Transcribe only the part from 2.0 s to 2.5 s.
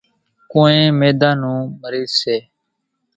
سي۔